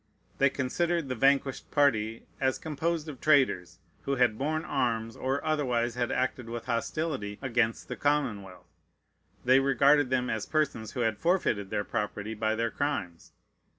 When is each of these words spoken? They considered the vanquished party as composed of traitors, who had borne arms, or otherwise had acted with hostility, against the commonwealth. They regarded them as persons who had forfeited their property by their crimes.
They 0.39 0.49
considered 0.49 1.09
the 1.09 1.13
vanquished 1.13 1.69
party 1.69 2.25
as 2.39 2.57
composed 2.57 3.07
of 3.07 3.21
traitors, 3.21 3.77
who 4.01 4.15
had 4.15 4.35
borne 4.35 4.65
arms, 4.65 5.15
or 5.15 5.45
otherwise 5.45 5.93
had 5.93 6.11
acted 6.11 6.49
with 6.49 6.65
hostility, 6.65 7.37
against 7.39 7.87
the 7.87 7.95
commonwealth. 7.95 8.65
They 9.45 9.59
regarded 9.59 10.09
them 10.09 10.27
as 10.27 10.47
persons 10.47 10.93
who 10.93 11.01
had 11.01 11.19
forfeited 11.19 11.69
their 11.69 11.83
property 11.83 12.33
by 12.33 12.55
their 12.55 12.71
crimes. 12.71 13.33